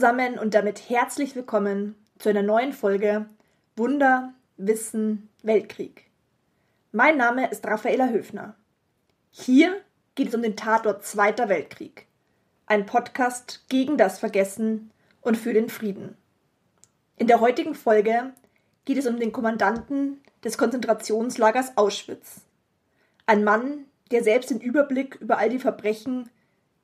[0.00, 3.26] Zusammen und damit herzlich willkommen zu einer neuen Folge
[3.76, 6.06] Wunder, Wissen, Weltkrieg.
[6.90, 8.54] Mein Name ist Raffaela Höfner.
[9.30, 9.78] Hier
[10.14, 12.06] geht es um den Tatort Zweiter Weltkrieg.
[12.64, 14.90] Ein Podcast gegen das Vergessen
[15.20, 16.16] und für den Frieden.
[17.18, 18.32] In der heutigen Folge
[18.86, 22.40] geht es um den Kommandanten des Konzentrationslagers Auschwitz.
[23.26, 26.30] Ein Mann, der selbst den Überblick über all die Verbrechen,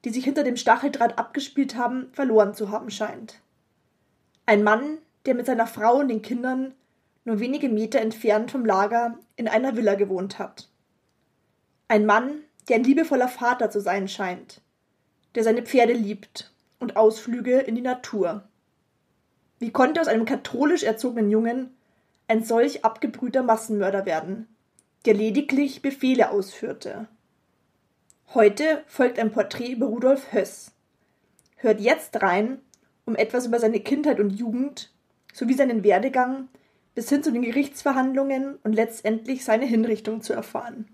[0.06, 3.40] die sich hinter dem Stacheldraht abgespielt haben, verloren zu haben scheint.
[4.46, 6.74] Ein Mann, der mit seiner Frau und den Kindern
[7.24, 10.68] nur wenige Meter entfernt vom Lager in einer Villa gewohnt hat.
[11.88, 14.60] Ein Mann, der ein liebevoller Vater zu sein scheint,
[15.34, 18.44] der seine Pferde liebt und Ausflüge in die Natur.
[19.58, 21.74] Wie konnte aus einem katholisch erzogenen Jungen
[22.28, 24.46] ein solch abgebrühter Massenmörder werden,
[25.04, 27.08] der lediglich Befehle ausführte?
[28.34, 30.72] Heute folgt ein Porträt über Rudolf Höss.
[31.56, 32.60] Hört jetzt rein,
[33.04, 34.92] um etwas über seine Kindheit und Jugend
[35.32, 36.48] sowie seinen Werdegang
[36.94, 40.86] bis hin zu den Gerichtsverhandlungen und letztendlich seine Hinrichtung zu erfahren.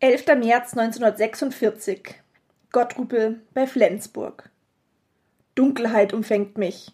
[0.00, 0.26] 11.
[0.26, 2.22] März 1946
[2.70, 4.50] Gottrupel bei Flensburg.
[5.54, 6.92] Dunkelheit umfängt mich,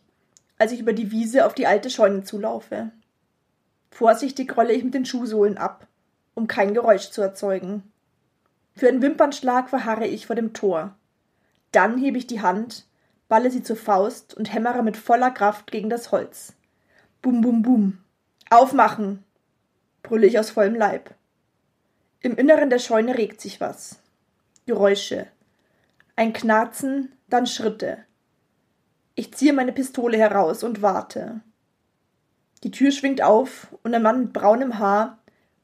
[0.63, 2.93] als ich über die Wiese auf die alte Scheune zulaufe.
[3.91, 5.89] Vorsichtig rolle ich mit den Schuhsohlen ab,
[6.35, 7.83] um kein Geräusch zu erzeugen.
[8.77, 10.95] Für einen Wimpernschlag verharre ich vor dem Tor.
[11.73, 12.87] Dann hebe ich die Hand,
[13.27, 16.53] balle sie zur Faust und hämmere mit voller Kraft gegen das Holz.
[17.23, 17.99] Bum, bum, bum.
[18.49, 19.25] Aufmachen!
[20.05, 21.13] brülle ich aus vollem Leib.
[22.21, 23.99] Im Inneren der Scheune regt sich was.
[24.67, 25.27] Geräusche.
[26.15, 28.05] Ein Knarzen, dann Schritte.
[29.15, 31.41] Ich ziehe meine Pistole heraus und warte.
[32.65, 35.19] Die Tür schwingt auf und ein Mann mit braunem Haar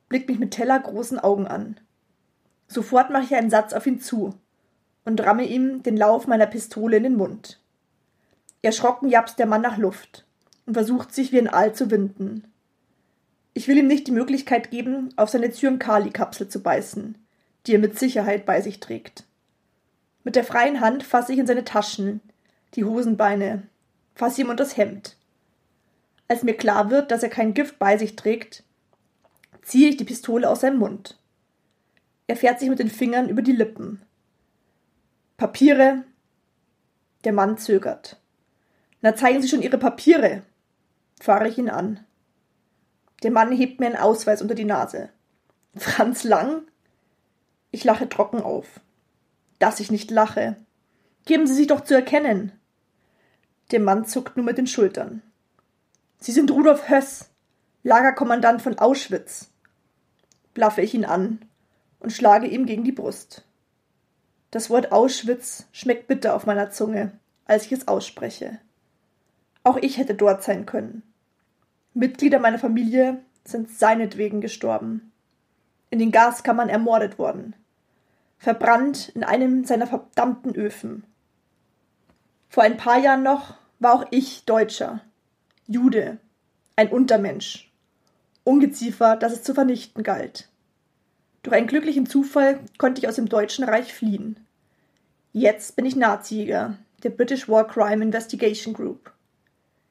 [0.09, 1.79] blickt mich mit tellergroßen Augen an.
[2.67, 4.35] Sofort mache ich einen Satz auf ihn zu
[5.05, 7.61] und ramme ihm den Lauf meiner Pistole in den Mund.
[8.61, 10.27] Erschrocken japst der Mann nach Luft
[10.67, 12.53] und versucht sich wie ein Aal zu winden.
[13.55, 17.17] Ich will ihm nicht die Möglichkeit geben, auf seine Zyankali-Kapsel zu beißen,
[17.67, 19.25] die er mit Sicherheit bei sich trägt.
[20.25, 22.21] Mit der freien Hand fasse ich in seine Taschen,
[22.75, 23.69] die Hosenbeine,
[24.15, 25.17] fasse ihm unter das Hemd.
[26.29, 28.65] Als mir klar wird, dass er kein Gift bei sich trägt,
[29.63, 31.19] ziehe ich die Pistole aus seinem Mund.
[32.27, 34.03] Er fährt sich mit den Fingern über die Lippen.
[35.39, 36.05] Papiere.
[37.25, 38.21] Der Mann zögert.
[39.01, 40.43] Na, zeigen Sie schon Ihre Papiere,
[41.21, 42.05] fahre ich ihn an.
[43.23, 45.11] Der Mann hebt mir einen Ausweis unter die Nase.
[45.77, 46.63] Franz Lang?
[47.71, 48.81] Ich lache trocken auf.
[49.59, 50.57] Dass ich nicht lache.
[51.25, 52.53] Geben Sie sich doch zu erkennen.
[53.71, 55.23] Der Mann zuckt nur mit den Schultern.
[56.21, 57.31] Sie sind Rudolf Höss,
[57.83, 59.51] Lagerkommandant von Auschwitz.
[60.55, 61.45] Blaffe ich ihn an
[62.01, 63.45] und schlage ihm gegen die Brust.
[64.51, 67.13] Das Wort Auschwitz schmeckt bitter auf meiner Zunge,
[67.45, 68.59] als ich es ausspreche.
[69.63, 71.03] Auch ich hätte dort sein können.
[71.93, 75.13] Mitglieder meiner Familie sind seinetwegen gestorben.
[75.91, 77.55] In den Gaskammern ermordet worden.
[78.39, 81.05] Verbrannt in einem seiner verdammten Öfen.
[82.49, 85.01] Vor ein paar Jahren noch war auch ich Deutscher.
[85.67, 86.19] Jude.
[86.77, 87.71] Ein Untermensch.
[88.45, 90.49] Ungeziefer, das es zu vernichten galt.
[91.43, 94.39] Durch einen glücklichen Zufall konnte ich aus dem Deutschen Reich fliehen.
[95.33, 99.13] Jetzt bin ich Nazijäger der British War Crime Investigation Group.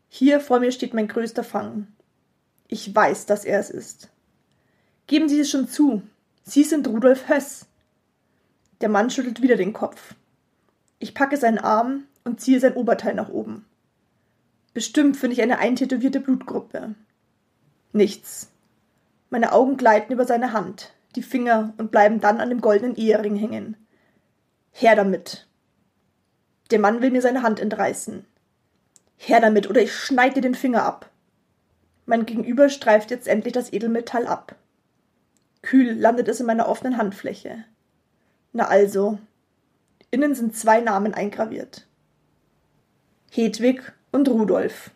[0.09, 1.88] Hier vor mir steht mein größter Fang.
[2.68, 4.09] Ich weiß, dass er es ist.
[5.06, 6.01] Geben Sie es schon zu.
[6.44, 7.65] Sie sind Rudolf Höss.
[8.81, 10.15] Der Mann schüttelt wieder den Kopf.
[11.00, 13.65] Ich packe seinen Arm und ziehe sein Oberteil nach oben.
[14.74, 16.94] Bestimmt finde ich eine eintätowierte Blutgruppe.
[17.94, 18.51] Nichts.
[19.29, 23.35] Meine Augen gleiten über seine Hand, die Finger und bleiben dann an dem goldenen Ehering
[23.35, 23.75] hängen.
[24.71, 25.47] Her damit.
[26.69, 28.25] Der Mann will mir seine Hand entreißen.
[29.15, 31.09] Her damit, oder ich schneide dir den Finger ab.
[32.06, 34.56] Mein Gegenüber streift jetzt endlich das Edelmetall ab.
[35.62, 37.63] Kühl landet es in meiner offenen Handfläche.
[38.53, 39.18] Na also.
[40.12, 41.87] Innen sind zwei Namen eingraviert.
[43.38, 44.89] Hedwig und Rudolf.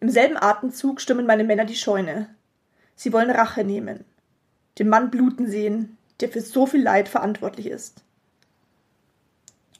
[0.00, 2.34] Im selben Atemzug stimmen meine Männer die Scheune.
[2.94, 4.06] Sie wollen Rache nehmen.
[4.78, 8.04] Den Mann bluten sehen, der für so viel Leid verantwortlich ist.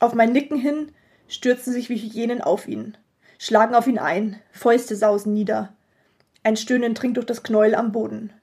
[0.01, 0.93] Auf mein Nicken hin
[1.29, 2.99] stürzen sich wie Hyänen auf ihn,
[3.39, 5.73] schlagen auf ihn ein, Fäuste sausen nieder.
[6.43, 8.35] Ein Stöhnen dringt durch das Knäuel am Boden.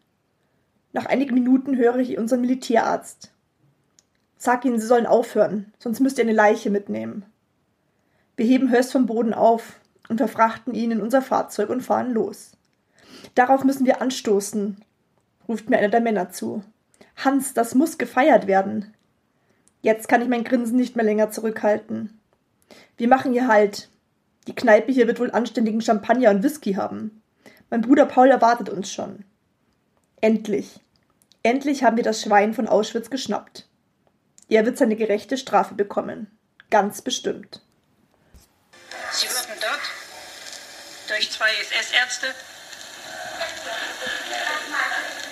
[0.92, 3.32] Nach einigen Minuten höre ich unseren Militärarzt.
[4.40, 7.29] Sag ihnen, sie sollen aufhören, sonst müsst ihr eine Leiche mitnehmen.
[8.40, 12.52] Wir heben Höst vom Boden auf und verfrachten ihn in unser Fahrzeug und fahren los.
[13.36, 14.78] Darauf müssen wir anstoßen,
[15.50, 16.64] ruft mir einer der Männer zu.
[17.18, 18.94] Hans, das muss gefeiert werden.
[19.82, 22.18] Jetzt kann ich mein Grinsen nicht mehr länger zurückhalten.
[22.96, 23.90] Wir machen hier Halt.
[24.48, 27.22] Die Kneipe hier wird wohl anständigen Champagner und Whisky haben.
[27.70, 29.26] Mein Bruder Paul erwartet uns schon.
[30.22, 30.80] Endlich.
[31.44, 33.68] Endlich haben wir das Schwein von Auschwitz geschnappt.
[34.48, 36.28] Er wird seine gerechte Strafe bekommen.
[36.70, 37.66] Ganz bestimmt.
[41.20, 42.34] Durch zwei SS-Ärzte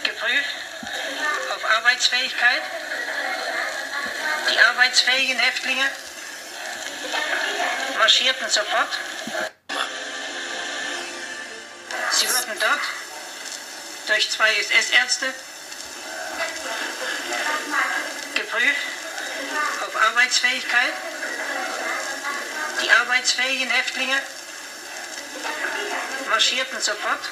[0.03, 0.55] geprüft
[1.55, 2.61] auf Arbeitsfähigkeit.
[4.51, 5.89] Die arbeitsfähigen Häftlinge
[7.97, 8.97] marschierten sofort.
[12.11, 12.81] Sie wurden dort
[14.07, 15.33] durch zwei SS-Ärzte
[18.35, 18.87] geprüft
[19.87, 20.93] auf Arbeitsfähigkeit.
[22.83, 24.21] Die arbeitsfähigen Häftlinge
[26.37, 27.23] marschierten sofort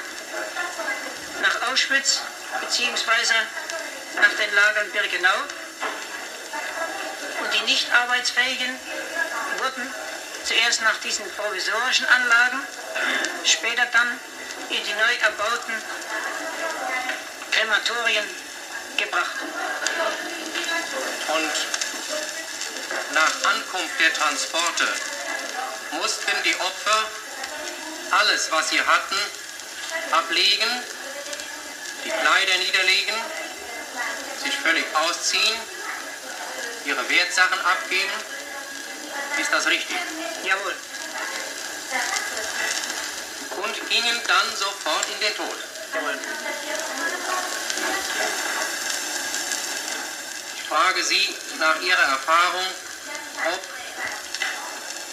[1.44, 2.22] nach Auschwitz
[2.60, 3.34] bzw.
[4.16, 5.38] nach den Lagern Birkenau
[7.40, 8.80] und die nicht arbeitsfähigen
[9.60, 9.94] wurden
[10.44, 12.60] zuerst nach diesen provisorischen Anlagen,
[13.44, 14.20] später dann
[14.72, 15.74] in die neu erbauten
[17.52, 18.26] Krematorien
[18.98, 19.36] gebracht.
[21.28, 21.54] Und
[23.14, 24.88] nach Ankunft der Transporte
[25.92, 27.25] mussten die Opfer
[28.16, 29.18] alles, was sie hatten,
[30.12, 30.70] ablegen,
[32.06, 33.16] die Kleider niederlegen,
[34.44, 35.60] sich völlig ausziehen,
[36.86, 38.12] ihre Wertsachen abgeben.
[39.40, 39.98] Ist das richtig?
[40.44, 40.76] Jawohl.
[43.64, 45.58] Und gingen dann sofort in den Tod.
[45.94, 46.20] Jawohl.
[50.56, 52.66] Ich frage Sie nach Ihrer Erfahrung,
[53.54, 53.62] ob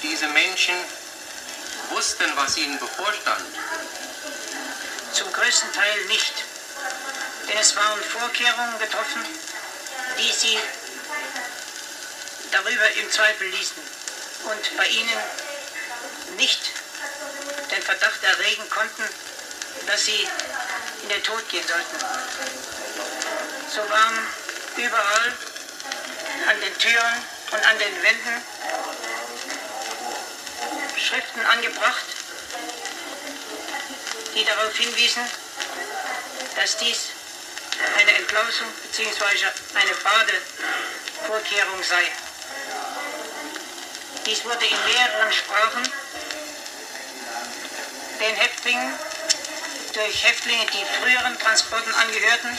[0.02, 0.74] diese Menschen
[1.92, 3.44] wussten, was ihnen bevorstand.
[5.12, 6.34] Zum größten Teil nicht.
[7.48, 9.24] Denn es waren Vorkehrungen getroffen,
[10.18, 10.58] die sie
[12.50, 13.82] darüber im Zweifel ließen
[14.44, 15.18] und bei ihnen
[16.36, 16.70] nicht
[17.70, 19.04] den Verdacht erregen konnten,
[19.86, 20.28] dass sie
[21.02, 21.98] in den Tod gehen sollten.
[23.74, 24.26] So waren
[24.76, 25.32] überall
[26.48, 28.42] an den Türen und an den Wänden
[31.02, 32.04] Schriften angebracht,
[34.34, 35.22] die darauf hinwiesen,
[36.56, 37.08] dass dies
[37.98, 39.46] eine Entlausung bzw.
[39.74, 42.12] eine Badevorkehrung sei.
[44.26, 45.92] Dies wurde in mehreren Sprachen
[48.20, 48.94] den Häftlingen
[49.94, 52.58] durch Häftlinge, die früheren Transporten angehörten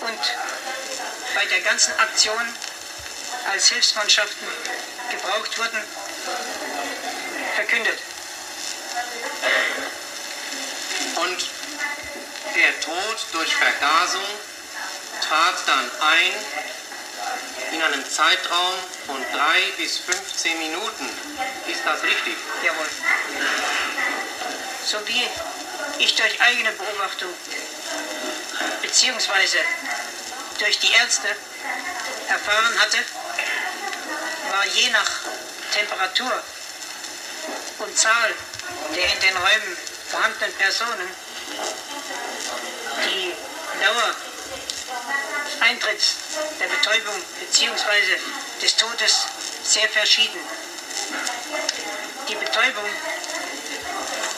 [0.00, 0.20] und
[1.34, 2.56] bei der ganzen Aktion
[3.50, 4.46] als Hilfsmannschaften
[5.10, 5.82] gebraucht wurden,
[7.54, 7.98] verkündet.
[11.16, 11.48] Und
[12.54, 14.22] der Tod durch Vergasung
[15.26, 16.32] trat dann ein
[17.72, 18.74] in einem Zeitraum
[19.06, 21.08] von drei bis 15 Minuten.
[21.66, 22.36] Ist das richtig?
[22.64, 22.86] Jawohl.
[24.86, 25.26] So wie
[25.98, 27.32] ich durch eigene Beobachtung
[28.82, 29.58] beziehungsweise
[30.58, 31.28] durch die Ärzte
[32.28, 32.98] erfahren hatte,
[34.50, 35.10] war je nach
[35.74, 36.42] Temperatur
[37.84, 38.34] und Zahl
[38.94, 39.76] der in den Räumen
[40.08, 41.08] vorhandenen Personen
[43.06, 43.32] die
[43.82, 44.14] Dauer
[45.44, 46.14] des Eintritts
[46.58, 48.18] der Betäubung bzw.
[48.62, 49.26] des Todes
[49.64, 50.40] sehr verschieden.
[52.28, 52.88] Die Betäubung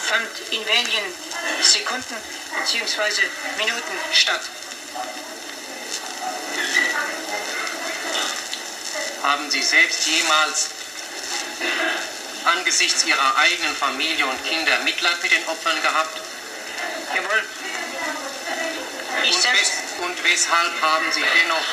[0.08, 1.14] fand in wenigen
[1.62, 2.16] Sekunden
[2.58, 3.22] bzw.
[3.58, 4.42] Minuten statt.
[9.22, 10.70] Haben Sie selbst jemals
[12.66, 16.20] angesichts Ihrer eigenen Familie und Kinder Mitleid mit den Opfern gehabt?
[17.14, 17.44] Jawohl.
[19.22, 21.64] Und, wes und weshalb haben Sie dennoch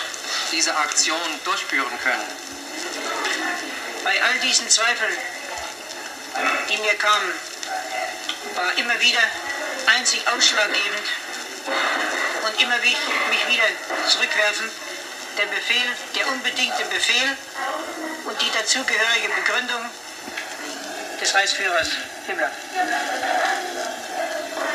[0.51, 2.43] diese Aktion durchführen können?
[4.03, 5.17] bei all diesen Zweifeln,
[6.69, 7.33] die mir kamen,
[8.53, 9.23] war immer wieder
[9.97, 11.07] einzig ausschlaggebend
[12.45, 13.63] und immer mich wieder
[14.09, 14.69] zurückwerfen
[15.39, 17.37] der Befehl, der unbedingte Befehl
[18.25, 19.89] und die dazugehörige Begründung
[21.23, 21.89] des Reichsführers
[22.27, 22.51] Himmler.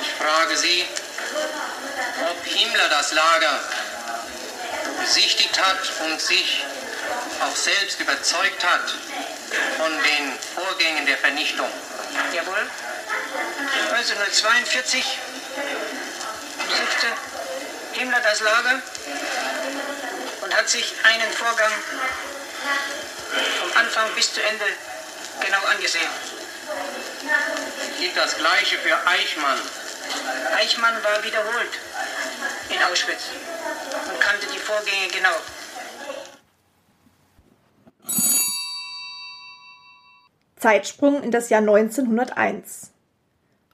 [0.01, 0.87] Ich frage Sie,
[2.31, 3.61] ob Himmler das Lager
[5.03, 6.65] besichtigt hat und sich
[7.41, 8.95] auch selbst überzeugt hat
[9.77, 11.69] von den Vorgängen der Vernichtung.
[12.33, 12.67] Jawohl.
[13.91, 15.19] 1942
[16.57, 17.07] besuchte
[17.93, 18.81] Himmler das Lager
[20.41, 21.73] und hat sich einen Vorgang
[23.61, 24.65] vom Anfang bis zu Ende
[25.41, 26.28] genau angesehen.
[27.99, 29.59] Gilt das Gleiche für Eichmann.
[30.57, 31.71] Eichmann war wiederholt
[32.71, 33.31] in Auschwitz
[34.13, 35.37] und kannte die Vorgänge genau.
[40.57, 42.93] Zeitsprung in das Jahr 1901.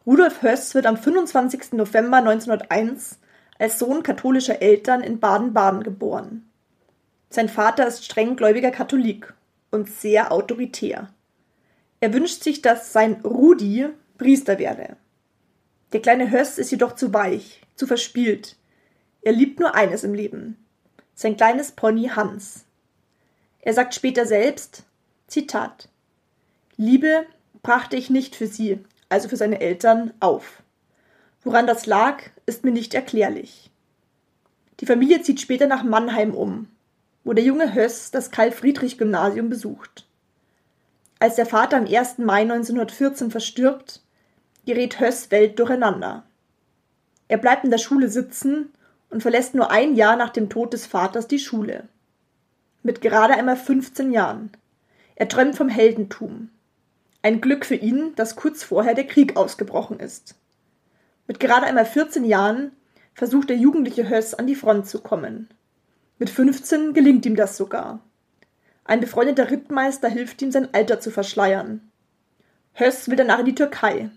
[0.06, 1.72] Rudolf Höss wird am 25.
[1.72, 3.18] November 1901
[3.58, 6.50] als Sohn katholischer Eltern in Baden-Baden geboren.
[7.30, 9.32] Sein Vater ist strenggläubiger Katholik
[9.70, 11.13] und sehr autoritär.
[12.00, 13.86] Er wünscht sich, dass sein Rudi
[14.18, 14.96] Priester werde.
[15.92, 18.56] Der kleine Höss ist jedoch zu weich, zu verspielt.
[19.22, 20.56] Er liebt nur eines im Leben:
[21.14, 22.64] sein kleines Pony Hans.
[23.60, 24.84] Er sagt später selbst,
[25.26, 25.88] Zitat,
[26.76, 27.26] Liebe
[27.62, 30.62] brachte ich nicht für sie, also für seine Eltern, auf.
[31.42, 33.70] Woran das lag, ist mir nicht erklärlich.
[34.80, 36.68] Die Familie zieht später nach Mannheim um,
[37.22, 40.06] wo der junge Höss das Karl-Friedrich-Gymnasium besucht.
[41.24, 42.18] Als der Vater am 1.
[42.18, 44.02] Mai 1914 verstirbt,
[44.66, 46.24] gerät Höss Welt durcheinander.
[47.28, 48.74] Er bleibt in der Schule sitzen
[49.08, 51.88] und verlässt nur ein Jahr nach dem Tod des Vaters die Schule.
[52.82, 54.50] Mit gerade einmal 15 Jahren.
[55.14, 56.50] Er träumt vom Heldentum.
[57.22, 60.34] Ein Glück für ihn, dass kurz vorher der Krieg ausgebrochen ist.
[61.26, 62.72] Mit gerade einmal 14 Jahren
[63.14, 65.48] versucht der jugendliche Höss an die Front zu kommen.
[66.18, 68.00] Mit 15 gelingt ihm das sogar.
[68.84, 71.90] Ein befreundeter Rittmeister hilft ihm, sein Alter zu verschleiern.
[72.74, 74.10] Höss will danach in die Türkei,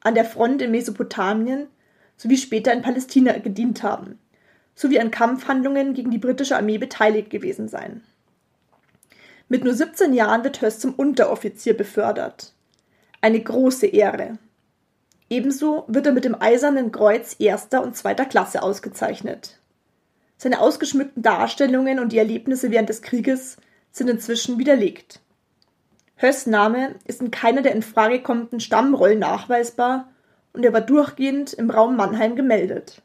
[0.00, 1.68] an der Front in Mesopotamien
[2.16, 4.18] sowie später in Palästina gedient haben,
[4.74, 8.02] sowie an Kampfhandlungen gegen die britische Armee beteiligt gewesen sein.
[9.48, 12.52] Mit nur 17 Jahren wird Höss zum Unteroffizier befördert.
[13.20, 14.38] Eine große Ehre.
[15.28, 19.58] Ebenso wird er mit dem Eisernen Kreuz erster und zweiter Klasse ausgezeichnet.
[20.38, 23.56] Seine ausgeschmückten Darstellungen und die Erlebnisse während des Krieges
[23.96, 25.20] sind inzwischen widerlegt.
[26.16, 30.08] Höss Name ist in keiner der in Frage kommenden Stammrollen nachweisbar
[30.52, 33.02] und er war durchgehend im Raum Mannheim gemeldet.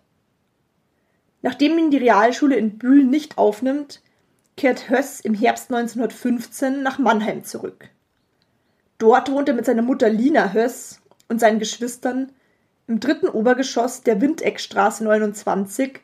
[1.42, 4.02] Nachdem ihn die Realschule in Bühl nicht aufnimmt,
[4.58, 7.90] kehrt Höss im Herbst 1915 nach Mannheim zurück.
[8.98, 12.32] Dort wohnt er mit seiner Mutter Lina Höss und seinen Geschwistern
[12.88, 16.02] im dritten Obergeschoss der Windeckstraße 29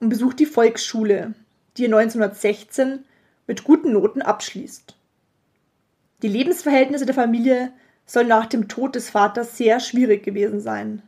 [0.00, 1.34] und besucht die Volksschule,
[1.76, 3.04] die er 1916
[3.46, 4.96] mit guten Noten abschließt.
[6.22, 7.72] Die Lebensverhältnisse der Familie
[8.06, 11.02] sollen nach dem Tod des Vaters sehr schwierig gewesen sein.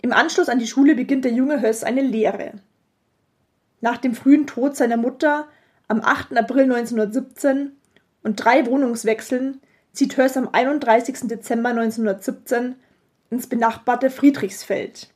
[0.00, 2.52] Im Anschluss an die Schule beginnt der junge Höss eine Lehre.
[3.80, 5.48] Nach dem frühen Tod seiner Mutter
[5.88, 6.36] am 8.
[6.36, 7.72] April 1917
[8.22, 9.60] und drei Wohnungswechseln
[9.92, 11.28] zieht Höss am 31.
[11.28, 12.76] Dezember 1917
[13.30, 15.08] ins benachbarte Friedrichsfeld.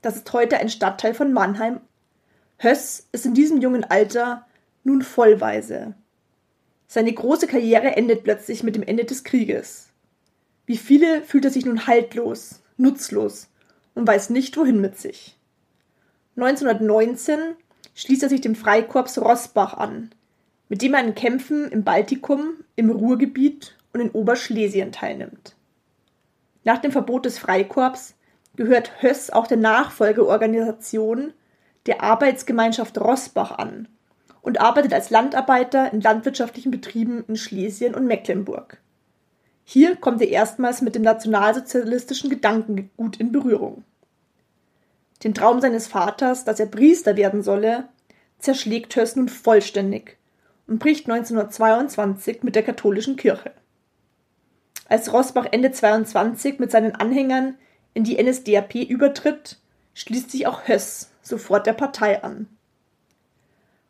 [0.00, 1.80] Das ist heute ein Stadtteil von Mannheim.
[2.58, 4.46] Höss ist in diesem jungen Alter
[4.84, 5.94] nun vollweise.
[6.86, 9.88] Seine große Karriere endet plötzlich mit dem Ende des Krieges.
[10.66, 13.48] Wie viele fühlt er sich nun haltlos, nutzlos
[13.94, 15.36] und weiß nicht wohin mit sich.
[16.36, 17.38] 1919
[17.94, 20.10] schließt er sich dem Freikorps Rossbach an,
[20.68, 25.54] mit dem er an Kämpfen im Baltikum, im Ruhrgebiet und in Oberschlesien teilnimmt.
[26.64, 28.14] Nach dem Verbot des Freikorps
[28.56, 31.32] gehört Höss auch der Nachfolgeorganisation
[31.86, 33.88] der Arbeitsgemeinschaft Rossbach an
[34.42, 38.78] und arbeitet als Landarbeiter in landwirtschaftlichen Betrieben in Schlesien und Mecklenburg.
[39.64, 43.84] Hier kommt er erstmals mit dem nationalsozialistischen Gedankengut in Berührung.
[45.22, 47.88] Den Traum seines Vaters, dass er Priester werden solle,
[48.38, 50.18] zerschlägt Höss nun vollständig
[50.66, 53.52] und bricht 1922 mit der katholischen Kirche.
[54.88, 57.56] Als Rosbach Ende 22 mit seinen Anhängern
[57.94, 59.58] in die NSDAP übertritt,
[59.94, 62.48] schließt sich auch Höss sofort der Partei an.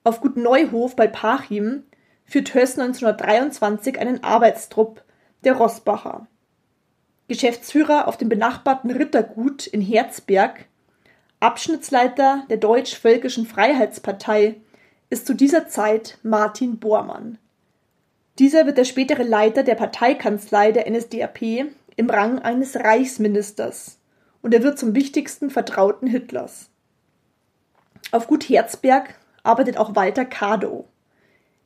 [0.04, 1.84] Auf Gut Neuhof bei Pachim
[2.24, 5.04] führt Höss 1923 einen Arbeitstrupp
[5.44, 6.26] der Rossbacher.
[7.28, 10.66] Geschäftsführer auf dem benachbarten Rittergut in Herzberg,
[11.38, 14.56] Abschnittsleiter der Deutsch-Völkischen Freiheitspartei
[15.08, 17.38] ist zu dieser Zeit Martin Bormann.
[18.38, 21.42] Dieser wird der spätere Leiter der Parteikanzlei der NSDAP
[21.96, 23.98] im Rang eines Reichsministers
[24.40, 26.70] und er wird zum wichtigsten Vertrauten Hitlers.
[28.10, 30.86] Auf Gut Herzberg arbeitet auch Walter Kadow.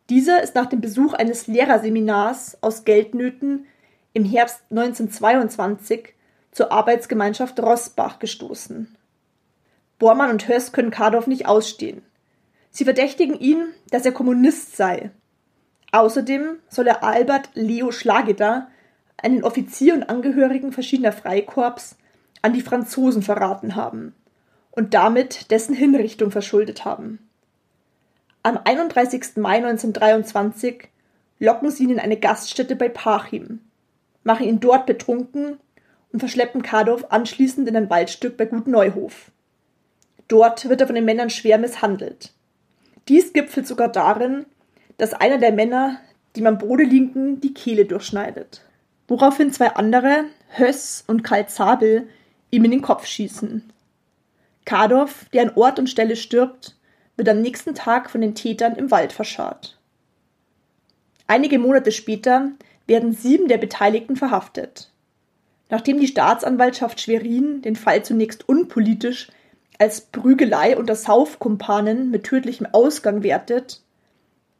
[0.08, 3.66] Dieser ist nach dem Besuch eines Lehrerseminars aus Geldnöten
[4.12, 6.14] im Herbst 1922
[6.52, 8.96] zur Arbeitsgemeinschaft Rossbach gestoßen.
[9.98, 12.02] Bormann und Höss können Kardorf nicht ausstehen.
[12.70, 15.10] Sie verdächtigen ihn, dass er Kommunist sei.
[15.92, 18.68] Außerdem soll er Albert Leo Schlageder,
[19.16, 21.96] einen Offizier und Angehörigen verschiedener Freikorps,
[22.42, 24.14] an die Franzosen verraten haben
[24.70, 27.25] und damit dessen Hinrichtung verschuldet haben.
[28.46, 29.38] Am 31.
[29.38, 30.86] Mai 1923
[31.40, 33.58] locken sie ihn in eine Gaststätte bei Parchim,
[34.22, 35.58] machen ihn dort betrunken
[36.12, 39.32] und verschleppen Kardorf anschließend in ein Waldstück bei Gut Neuhof.
[40.28, 42.34] Dort wird er von den Männern schwer misshandelt.
[43.08, 44.46] Dies gipfelt sogar darin,
[44.96, 45.98] dass einer der Männer
[46.36, 48.62] dem am Boden liegenden die Kehle durchschneidet.
[49.08, 52.06] Woraufhin zwei andere, Höss und Karl Zabel,
[52.52, 53.68] ihm in den Kopf schießen.
[54.64, 56.75] Kardorf, der an Ort und Stelle stirbt,
[57.16, 59.78] wird am nächsten Tag von den Tätern im Wald verscharrt.
[61.26, 62.52] Einige Monate später
[62.86, 64.92] werden sieben der Beteiligten verhaftet.
[65.68, 69.28] Nachdem die Staatsanwaltschaft Schwerin den Fall zunächst unpolitisch
[69.78, 73.82] als Prügelei unter Saufkumpanen mit tödlichem Ausgang wertet,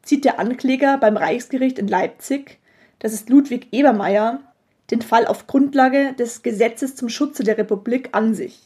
[0.02, 2.58] zieht der Ankläger beim Reichsgericht in Leipzig,
[2.98, 4.40] das ist Ludwig Ebermeier,
[4.90, 8.65] den Fall auf Grundlage des Gesetzes zum Schutze der Republik an sich,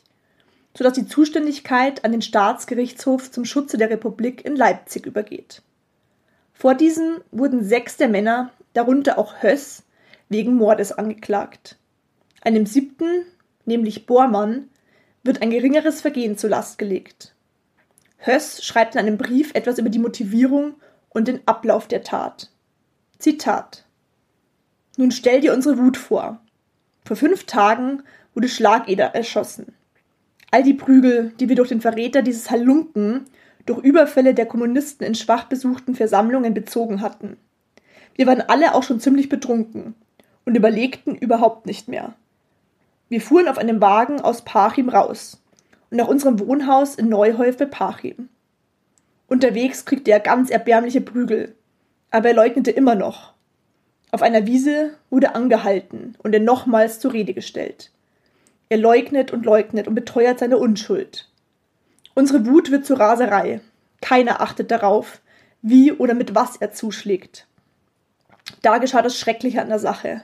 [0.76, 5.62] sodass die Zuständigkeit an den Staatsgerichtshof zum Schutze der Republik in Leipzig übergeht.
[6.52, 9.82] Vor diesem wurden sechs der Männer, darunter auch Höss,
[10.28, 11.76] wegen Mordes angeklagt.
[12.42, 13.24] Einem siebten,
[13.64, 14.68] nämlich Bormann,
[15.22, 17.34] wird ein geringeres Vergehen zur Last gelegt.
[18.18, 20.74] Höss schreibt in einem Brief etwas über die Motivierung
[21.08, 22.50] und den Ablauf der Tat.
[23.18, 23.84] Zitat
[24.96, 26.40] Nun stell dir unsere Wut vor.
[27.04, 28.02] Vor fünf Tagen
[28.34, 29.74] wurde Schlageder erschossen.
[30.50, 33.26] All die Prügel, die wir durch den Verräter dieses Halunken,
[33.66, 37.36] durch Überfälle der Kommunisten in schwach besuchten Versammlungen bezogen hatten.
[38.14, 39.94] Wir waren alle auch schon ziemlich betrunken
[40.44, 42.14] und überlegten überhaupt nicht mehr.
[43.08, 45.42] Wir fuhren auf einem Wagen aus Parchim raus
[45.90, 48.28] und nach unserem Wohnhaus in Neuholf bei Parchim.
[49.28, 51.54] Unterwegs kriegte er ganz erbärmliche Prügel,
[52.10, 53.34] aber er leugnete immer noch.
[54.10, 57.92] Auf einer Wiese wurde angehalten und er nochmals zur Rede gestellt.
[58.70, 61.28] Er leugnet und leugnet und beteuert seine Unschuld.
[62.14, 63.60] Unsere Wut wird zur Raserei.
[64.00, 65.20] Keiner achtet darauf,
[65.60, 67.48] wie oder mit was er zuschlägt.
[68.62, 70.22] Da geschah das Schreckliche an der Sache.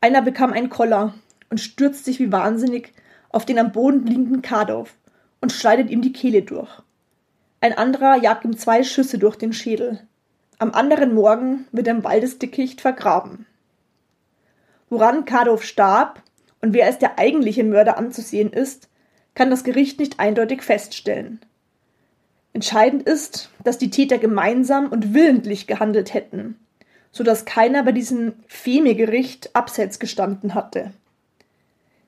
[0.00, 1.14] Einer bekam einen Koller
[1.50, 2.94] und stürzt sich wie wahnsinnig
[3.28, 4.94] auf den am Boden liegenden Kardorf
[5.42, 6.70] und schneidet ihm die Kehle durch.
[7.60, 10.00] Ein anderer jagt ihm zwei Schüsse durch den Schädel.
[10.58, 13.44] Am anderen Morgen wird er im Waldesdickicht vergraben.
[14.88, 16.22] Woran Kardorf starb
[16.60, 18.88] und wer als der eigentliche Mörder anzusehen ist,
[19.34, 21.40] kann das Gericht nicht eindeutig feststellen.
[22.52, 26.58] Entscheidend ist, dass die Täter gemeinsam und willentlich gehandelt hätten,
[27.12, 30.92] so dass keiner bei diesem Feme-Gericht abseits gestanden hatte.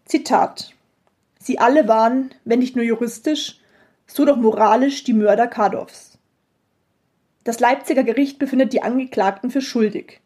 [0.04, 0.74] Zitat
[1.42, 3.60] Sie alle waren, wenn nicht nur juristisch,
[4.06, 6.18] so doch moralisch die Mörder Kardorfs.
[7.44, 10.20] Das Leipziger Gericht befindet die Angeklagten für schuldig.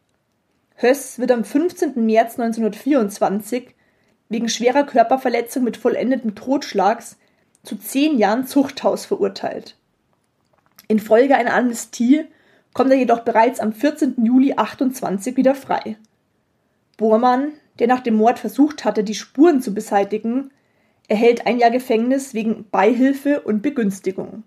[0.75, 2.05] Höss wird am 15.
[2.05, 3.75] März 1924
[4.29, 7.17] wegen schwerer Körperverletzung mit vollendetem Totschlags
[7.63, 9.77] zu zehn Jahren Zuchthaus verurteilt.
[10.89, 12.25] Infolge einer Amnestie
[12.73, 14.25] kommt er jedoch bereits am 14.
[14.25, 15.97] Juli 28 wieder frei.
[16.97, 20.51] Bormann, der nach dem Mord versucht hatte, die Spuren zu beseitigen,
[21.09, 24.45] erhält ein Jahr Gefängnis wegen Beihilfe und Begünstigung.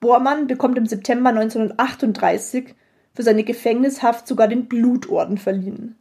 [0.00, 2.74] Bormann bekommt im September 1938
[3.14, 5.96] für seine Gefängnishaft sogar den Blutorden verliehen.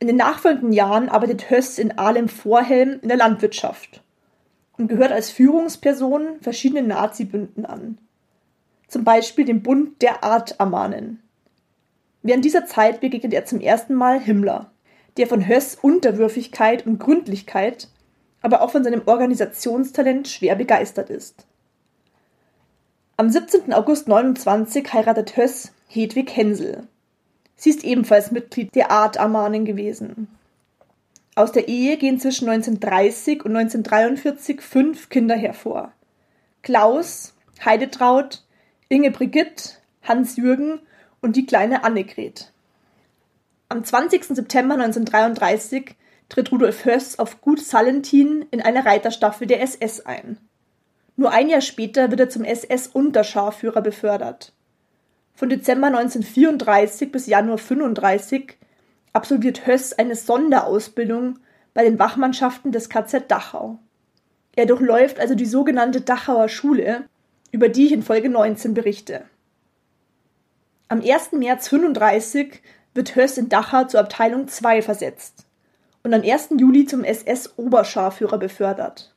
[0.00, 4.02] In den nachfolgenden Jahren arbeitet Höss in Ahlem-Vorhelm in der Landwirtschaft
[4.76, 7.98] und gehört als Führungsperson verschiedenen Nazi-Bünden an.
[8.88, 11.22] Zum Beispiel dem Bund der Art-Amanen.
[12.22, 14.70] Während dieser Zeit begegnet er zum ersten Mal Himmler,
[15.16, 17.88] der von Höss Unterwürfigkeit und Gründlichkeit,
[18.40, 21.46] aber auch von seinem Organisationstalent schwer begeistert ist.
[23.16, 23.72] Am 17.
[23.72, 26.88] August 29 heiratet Höss Hedwig Hensel.
[27.62, 30.26] Sie ist ebenfalls Mitglied der Art Armanen gewesen.
[31.36, 35.92] Aus der Ehe gehen zwischen 1930 und 1943 fünf Kinder hervor.
[36.62, 38.42] Klaus, Heidetraut,
[38.88, 40.80] Inge Brigitte, Hans Jürgen
[41.20, 42.50] und die kleine Annegret.
[43.68, 44.24] Am 20.
[44.24, 45.94] September 1933
[46.30, 50.36] tritt Rudolf Höss auf Gut Salentin in eine Reiterstaffel der SS ein.
[51.14, 54.52] Nur ein Jahr später wird er zum SS-Unterscharführer befördert.
[55.34, 58.58] Von Dezember 1934 bis Januar 1935
[59.12, 61.38] absolviert Höss eine Sonderausbildung
[61.74, 63.78] bei den Wachmannschaften des KZ Dachau.
[64.54, 67.04] Er durchläuft also die sogenannte Dachauer Schule,
[67.50, 69.24] über die ich in Folge 19 berichte.
[70.88, 71.32] Am 1.
[71.32, 72.60] März 35
[72.94, 75.46] wird Höss in Dachau zur Abteilung 2 versetzt
[76.02, 76.50] und am 1.
[76.58, 79.14] Juli zum SS-Oberscharführer befördert.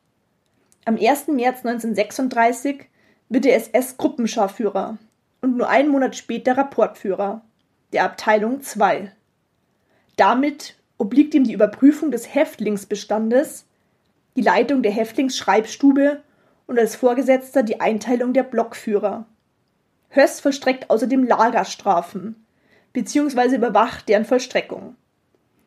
[0.85, 1.27] Am 1.
[1.27, 2.85] März 1936
[3.27, 4.97] wird er SS-Gruppenscharführer
[5.45, 7.41] und nur einen Monat später Rapportführer
[7.93, 9.11] der Abteilung II.
[10.17, 13.65] Damit obliegt ihm die Überprüfung des Häftlingsbestandes,
[14.35, 16.21] die Leitung der Häftlingsschreibstube
[16.67, 19.27] und als Vorgesetzter die Einteilung der Blockführer.
[20.09, 22.43] Höss vollstreckt außerdem Lagerstrafen
[22.93, 23.55] bzw.
[23.55, 24.95] überwacht deren Vollstreckung.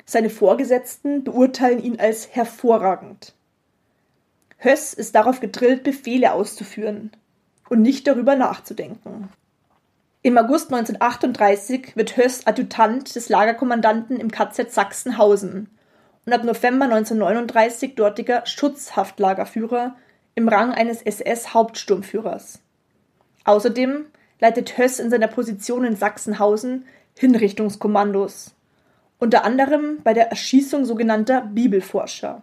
[0.05, 3.35] Seine Vorgesetzten beurteilen ihn als hervorragend.
[4.57, 7.13] Höss ist darauf gedrillt, Befehle auszuführen
[7.69, 9.29] und nicht darüber nachzudenken.
[10.29, 15.71] Im August 1938 wird Höss Adjutant des Lagerkommandanten im KZ Sachsenhausen
[16.27, 19.97] und ab November 1939 dortiger Schutzhaftlagerführer
[20.35, 22.59] im Rang eines SS-Hauptsturmführers.
[23.45, 24.05] Außerdem
[24.39, 26.85] leitet Höss in seiner Position in Sachsenhausen
[27.17, 28.55] Hinrichtungskommandos,
[29.19, 32.43] unter anderem bei der Erschießung sogenannter Bibelforscher.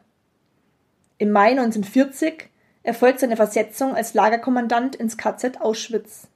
[1.20, 2.50] Im Mai 1940
[2.82, 6.30] erfolgt seine Versetzung als Lagerkommandant ins KZ Auschwitz.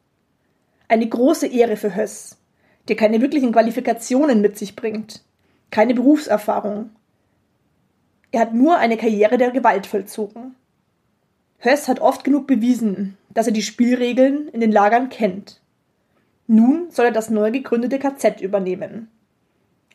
[0.89, 2.37] Eine große Ehre für Höss,
[2.87, 5.23] der keine wirklichen Qualifikationen mit sich bringt,
[5.69, 6.89] keine Berufserfahrung.
[8.31, 10.55] Er hat nur eine Karriere der Gewalt vollzogen.
[11.59, 15.61] Höss hat oft genug bewiesen, dass er die Spielregeln in den Lagern kennt.
[16.47, 19.11] Nun soll er das neu gegründete KZ übernehmen.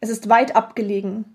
[0.00, 1.34] Es ist weit abgelegen.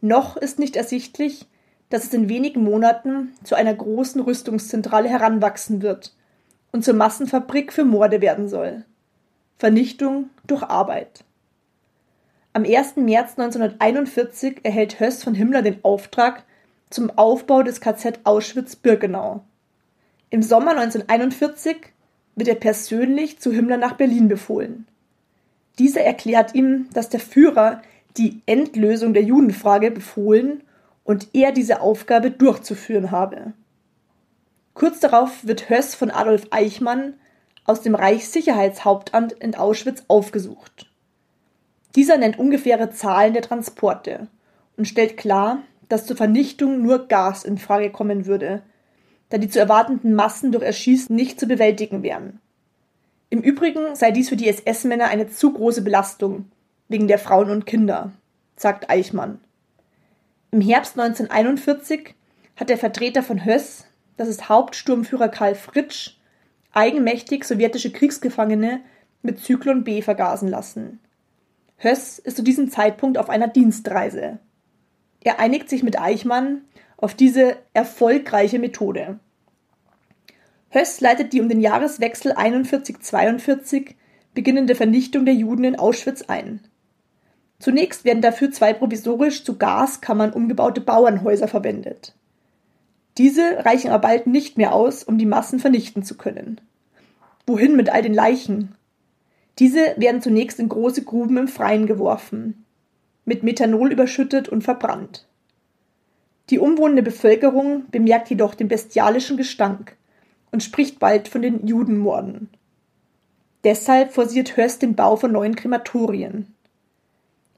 [0.00, 1.46] Noch ist nicht ersichtlich,
[1.88, 6.16] dass es in wenigen Monaten zu einer großen Rüstungszentrale heranwachsen wird
[6.72, 8.84] und zur Massenfabrik für Morde werden soll.
[9.58, 11.24] Vernichtung durch Arbeit.
[12.52, 12.96] Am 1.
[12.96, 16.44] März 1941 erhält Höss von Himmler den Auftrag
[16.90, 19.42] zum Aufbau des KZ Auschwitz-Birkenau.
[20.30, 21.76] Im Sommer 1941
[22.36, 24.86] wird er persönlich zu Himmler nach Berlin befohlen.
[25.78, 27.82] Dieser erklärt ihm, dass der Führer
[28.16, 30.62] die Endlösung der Judenfrage befohlen
[31.02, 33.54] und er diese Aufgabe durchzuführen habe.
[34.74, 37.14] Kurz darauf wird Höss von Adolf Eichmann
[37.68, 40.90] aus dem Reichssicherheitshauptamt in Auschwitz aufgesucht.
[41.94, 44.28] Dieser nennt ungefähre Zahlen der Transporte
[44.76, 48.62] und stellt klar, dass zur Vernichtung nur Gas in Frage kommen würde,
[49.28, 52.40] da die zu erwartenden Massen durch Erschießen nicht zu bewältigen wären.
[53.30, 56.46] Im Übrigen sei dies für die SS-Männer eine zu große Belastung,
[56.88, 58.12] wegen der Frauen und Kinder,
[58.56, 59.40] sagt Eichmann.
[60.50, 62.14] Im Herbst 1941
[62.56, 63.84] hat der Vertreter von Höss
[64.18, 66.17] das ist Hauptsturmführer Karl Fritsch,
[66.72, 68.80] eigenmächtig sowjetische Kriegsgefangene
[69.22, 71.00] mit Zyklon B vergasen lassen.
[71.76, 74.38] Höss ist zu diesem Zeitpunkt auf einer Dienstreise.
[75.22, 76.62] Er einigt sich mit Eichmann
[76.96, 79.20] auf diese erfolgreiche Methode.
[80.70, 83.94] Höss leitet die um den Jahreswechsel 41-42
[84.34, 86.60] beginnende Vernichtung der Juden in Auschwitz ein.
[87.58, 92.14] Zunächst werden dafür zwei provisorisch zu Gaskammern umgebaute Bauernhäuser verwendet.
[93.18, 96.60] Diese reichen aber bald nicht mehr aus, um die Massen vernichten zu können.
[97.46, 98.76] Wohin mit all den Leichen?
[99.58, 102.64] Diese werden zunächst in große Gruben im Freien geworfen,
[103.24, 105.26] mit Methanol überschüttet und verbrannt.
[106.50, 109.96] Die umwohnende Bevölkerung bemerkt jedoch den bestialischen Gestank
[110.52, 112.48] und spricht bald von den Judenmorden.
[113.64, 116.54] Deshalb forciert Höss den Bau von neuen Krematorien.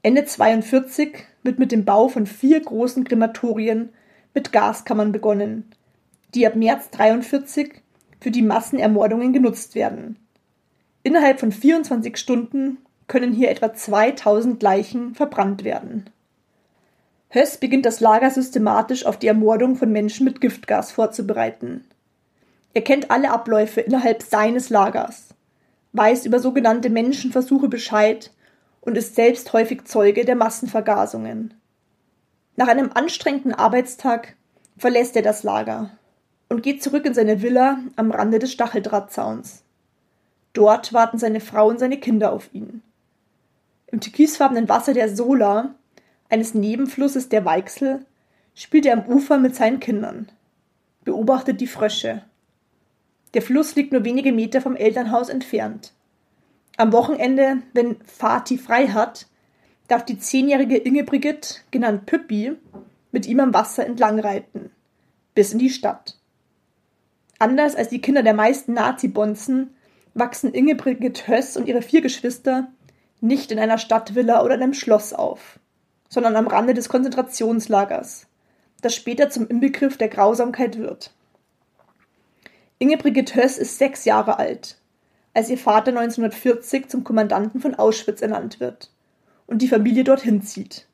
[0.01, 3.89] Ende 42 wird mit dem Bau von vier großen Krematorien
[4.33, 5.71] mit Gaskammern begonnen,
[6.33, 7.81] die ab März 43
[8.19, 10.17] für die Massenermordungen genutzt werden.
[11.03, 16.09] Innerhalb von 24 Stunden können hier etwa 2000 Leichen verbrannt werden.
[17.29, 21.85] Höss beginnt das Lager systematisch auf die Ermordung von Menschen mit Giftgas vorzubereiten.
[22.73, 25.33] Er kennt alle Abläufe innerhalb seines Lagers,
[25.93, 28.31] weiß über sogenannte Menschenversuche Bescheid
[28.81, 31.53] und ist selbst häufig Zeuge der Massenvergasungen.
[32.61, 34.35] Nach einem anstrengenden Arbeitstag
[34.77, 35.97] verlässt er das Lager
[36.47, 39.63] und geht zurück in seine Villa am Rande des Stacheldrahtzauns.
[40.53, 42.83] Dort warten seine Frau und seine Kinder auf ihn.
[43.87, 45.73] Im türkisfarbenen Wasser der Sola,
[46.29, 48.05] eines Nebenflusses der Weichsel,
[48.53, 50.31] spielt er am Ufer mit seinen Kindern,
[51.03, 52.21] beobachtet die Frösche.
[53.33, 55.93] Der Fluss liegt nur wenige Meter vom Elternhaus entfernt.
[56.77, 59.25] Am Wochenende, wenn Fatih frei hat,
[59.91, 62.53] darf die zehnjährige Ingebrigit, genannt Püppi,
[63.11, 64.71] mit ihm am Wasser entlang reiten,
[65.35, 66.17] bis in die Stadt.
[67.39, 69.75] Anders als die Kinder der meisten Nazi-Bonzen
[70.13, 72.71] wachsen Ingebrigit Höss und ihre vier Geschwister
[73.19, 75.59] nicht in einer Stadtvilla oder einem Schloss auf,
[76.07, 78.27] sondern am Rande des Konzentrationslagers,
[78.81, 81.13] das später zum Inbegriff der Grausamkeit wird.
[82.79, 84.77] Ingebrigit Höss ist sechs Jahre alt,
[85.33, 88.89] als ihr Vater 1940 zum Kommandanten von Auschwitz ernannt wird
[89.51, 90.87] und die Familie dorthin zieht.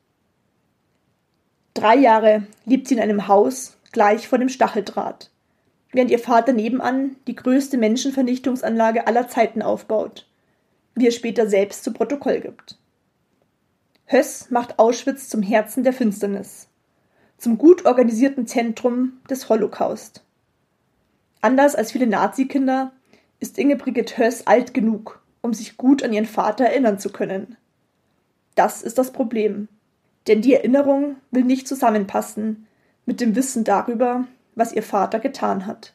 [1.74, 5.30] Drei Jahre lebt sie in einem Haus gleich vor dem Stacheldraht,
[5.92, 10.26] während ihr Vater nebenan die größte Menschenvernichtungsanlage aller Zeiten aufbaut,
[10.96, 12.78] wie er später selbst zu Protokoll gibt.
[14.06, 16.66] Höss macht Auschwitz zum Herzen der Finsternis,
[17.36, 20.24] zum gut organisierten Zentrum des Holocaust.
[21.42, 22.90] Anders als viele Nazikinder
[23.38, 27.57] ist Inge Brigitte Höss alt genug, um sich gut an ihren Vater erinnern zu können.
[28.58, 29.68] Das ist das Problem,
[30.26, 32.66] denn die Erinnerung will nicht zusammenpassen
[33.06, 35.94] mit dem Wissen darüber, was ihr Vater getan hat.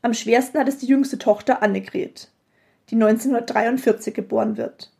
[0.00, 2.30] Am schwersten hat es die jüngste Tochter Annegret,
[2.90, 4.92] die 1943 geboren wird.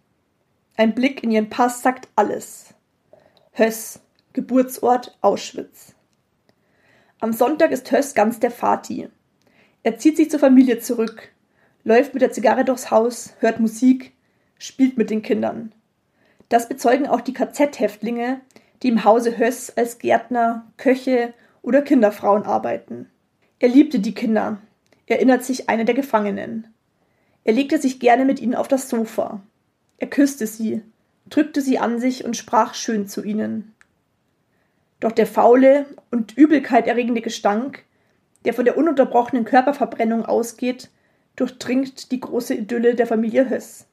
[0.76, 2.74] Ein Blick in ihren Pass sagt alles.
[3.52, 4.00] Höss,
[4.32, 5.94] Geburtsort Auschwitz.
[7.20, 9.08] Am Sonntag ist Höss ganz der Vati.
[9.84, 11.28] Er zieht sich zur Familie zurück,
[11.84, 14.12] läuft mit der Zigarre durchs Haus, hört Musik,
[14.58, 15.72] spielt mit den Kindern.
[16.48, 18.40] Das bezeugen auch die KZ-Häftlinge,
[18.82, 23.10] die im Hause Höss als Gärtner, Köche oder Kinderfrauen arbeiten.
[23.58, 24.58] Er liebte die Kinder,
[25.06, 26.68] erinnert sich eine der Gefangenen.
[27.44, 29.40] Er legte sich gerne mit ihnen auf das Sofa.
[29.98, 30.82] Er küsste sie,
[31.28, 33.74] drückte sie an sich und sprach schön zu ihnen.
[35.00, 37.84] Doch der faule und Übelkeit erregende Gestank,
[38.44, 40.90] der von der ununterbrochenen Körperverbrennung ausgeht,
[41.36, 43.87] durchdringt die große Idylle der Familie Höss.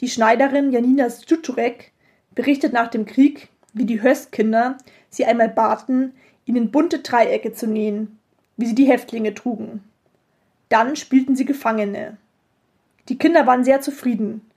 [0.00, 1.92] Die Schneiderin Janina Stutschurek
[2.34, 4.78] berichtet nach dem Krieg, wie die Höss-Kinder
[5.10, 6.14] sie einmal baten,
[6.46, 8.18] ihnen bunte Dreiecke zu nähen,
[8.56, 9.84] wie sie die Häftlinge trugen.
[10.70, 12.16] Dann spielten sie Gefangene.
[13.08, 14.50] Die Kinder waren sehr zufrieden,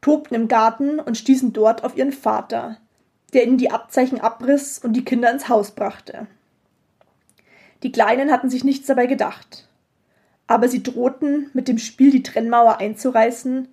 [0.00, 2.78] tobten im Garten und stießen dort auf ihren Vater,
[3.32, 6.26] der ihnen die Abzeichen abriss und die Kinder ins Haus brachte.
[7.82, 9.68] Die Kleinen hatten sich nichts dabei gedacht.
[10.46, 13.68] Aber sie drohten, mit dem Spiel die Trennmauer einzureißen,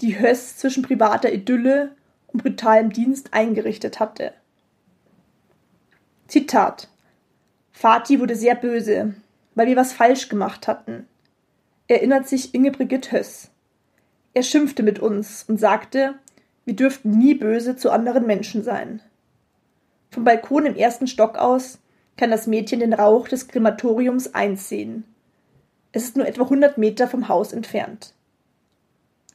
[0.00, 1.92] die Höss zwischen privater Idylle
[2.28, 4.32] und brutalem Dienst eingerichtet hatte.
[6.28, 6.88] Zitat
[7.72, 9.14] Vati wurde sehr böse,
[9.54, 11.06] weil wir was falsch gemacht hatten,
[11.86, 13.50] erinnert sich Inge Brigitte Höss.
[14.34, 16.14] Er schimpfte mit uns und sagte,
[16.64, 19.00] wir dürften nie böse zu anderen Menschen sein.
[20.10, 21.78] Vom Balkon im ersten Stock aus
[22.16, 25.04] kann das Mädchen den Rauch des Krematoriums einsehen.
[25.92, 28.12] Es ist nur etwa 100 Meter vom Haus entfernt.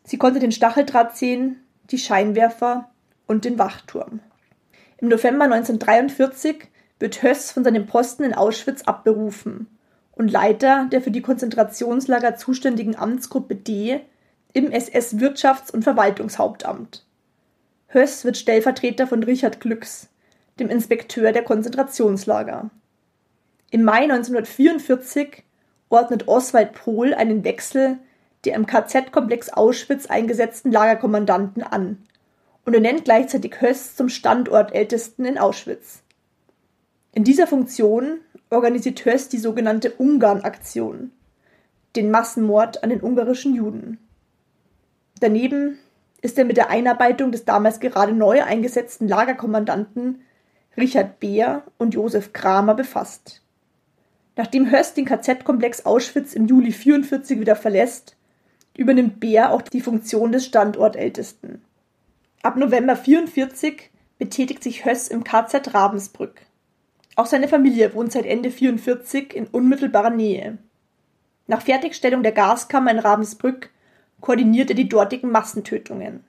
[0.04, 2.90] Sie konnte den Stacheldraht sehen, die Scheinwerfer
[3.28, 4.20] und den Wachturm.
[4.98, 6.68] Im November 1943
[7.00, 9.68] wird Höss von seinem Posten in Auschwitz abberufen
[10.14, 14.02] und Leiter der für die Konzentrationslager zuständigen Amtsgruppe D
[14.54, 17.06] im SS Wirtschafts- und Verwaltungshauptamt.
[17.88, 20.10] Höss wird Stellvertreter von Richard Glücks,
[20.60, 22.70] dem Inspekteur der Konzentrationslager.
[23.72, 25.44] Im Mai 1944
[25.90, 27.98] ordnet Oswald Pohl einen Wechsel
[28.46, 32.04] der im KZ-Komplex Auschwitz eingesetzten Lagerkommandanten an
[32.66, 36.04] und ernennt gleichzeitig Höss zum Standortältesten in Auschwitz.
[37.14, 41.12] In dieser Funktion organisiert Höss die sogenannte Ungarn-Aktion,
[41.96, 44.00] den Massenmord an den ungarischen Juden.
[45.20, 45.78] Daneben
[46.22, 50.22] ist er mit der Einarbeitung des damals gerade neu eingesetzten Lagerkommandanten
[50.78, 53.42] Richard Beer und Josef Kramer befasst.
[54.36, 58.16] Nachdem Höss den KZ-Komplex Auschwitz im Juli 1944 wieder verlässt,
[58.76, 61.62] übernimmt Beer auch die Funktion des Standortältesten.
[62.42, 66.42] Ab November 1944 betätigt sich Höss im KZ Ravensbrück.
[67.16, 70.58] Auch seine Familie wohnt seit Ende 44 in unmittelbarer Nähe.
[71.48, 73.70] Nach Fertigstellung der Gaskammer in Ravensbrück
[74.22, 76.24] koordiniert er die dortigen Massentötungen.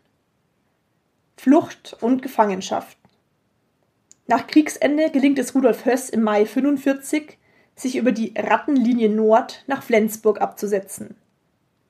[1.37, 2.99] Flucht und Gefangenschaft.
[4.27, 7.39] Nach Kriegsende gelingt es Rudolf Höss im Mai 45,
[7.77, 11.17] sich über die Rattenlinie Nord nach Flensburg abzusetzen.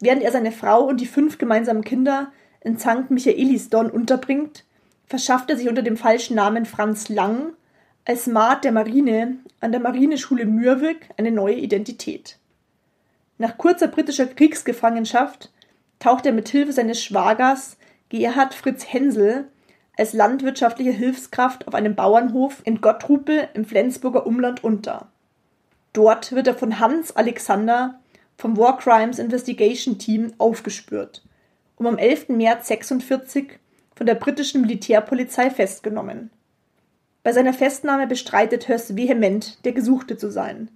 [0.05, 3.09] Während er seine Frau und die fünf gemeinsamen Kinder in St.
[3.09, 4.67] Michaelisdorn unterbringt,
[5.07, 7.55] verschafft er sich unter dem falschen Namen Franz Lang
[8.05, 12.39] als Maat der Marine an der Marineschule Mürwik eine neue Identität.
[13.39, 15.51] Nach kurzer britischer Kriegsgefangenschaft
[16.01, 17.79] taucht er mit Hilfe seines Schwagers
[18.11, 19.49] Gerhard Fritz Hensel
[19.97, 25.09] als landwirtschaftliche Hilfskraft auf einem Bauernhof in Gottrupel im Flensburger Umland unter.
[25.95, 28.01] Dort wird er von Hans Alexander
[28.37, 31.23] vom War Crimes Investigation Team aufgespürt,
[31.77, 32.31] um am 11.
[32.31, 33.59] März 46
[33.95, 36.31] von der britischen Militärpolizei festgenommen.
[37.23, 40.71] Bei seiner Festnahme bestreitet Höss vehement, der Gesuchte zu sein.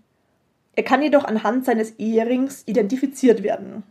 [0.77, 3.83] Er kann jedoch anhand seines Eherings identifiziert werden.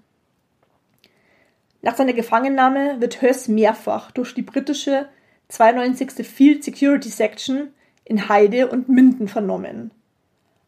[1.82, 5.08] Nach seiner Gefangennahme wird Höss mehrfach durch die britische
[5.50, 6.26] 92.
[6.26, 7.70] Field Security Section
[8.04, 9.92] in Heide und Minden vernommen.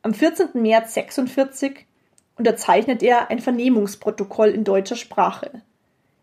[0.01, 0.49] Am 14.
[0.61, 1.85] März 46
[2.39, 5.61] unterzeichnet er ein Vernehmungsprotokoll in deutscher Sprache,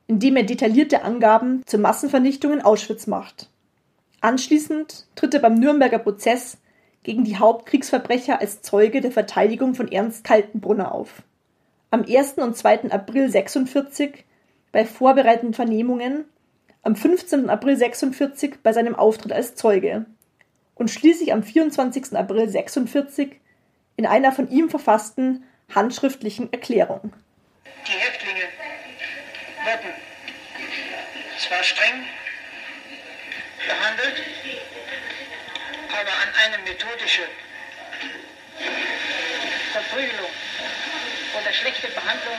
[0.09, 3.51] in dem er detaillierte Angaben zur Massenvernichtung in Auschwitz macht.
[4.21, 6.57] Anschließend tritt er beim Nürnberger Prozess
[7.03, 11.23] gegen die Hauptkriegsverbrecher als Zeuge der Verteidigung von Ernst Kaltenbrunner auf.
[11.91, 12.33] Am 1.
[12.39, 12.91] und 2.
[12.91, 14.25] April 46
[14.73, 16.25] bei vorbereitenden Vernehmungen,
[16.83, 17.51] am 15.
[17.51, 20.07] April 46 bei seinem Auftritt als Zeuge
[20.75, 22.17] und schließlich am 24.
[22.17, 23.39] April 46
[23.97, 27.13] in einer von ihm verfassten handschriftlichen Erklärung.
[27.87, 28.49] Die Häftlinge
[29.65, 29.93] wurden
[31.39, 32.07] zwar streng
[33.67, 34.23] behandelt,
[35.89, 37.23] aber an eine methodische
[39.73, 40.31] Verprügelung
[41.41, 42.39] oder schlechte Behandlung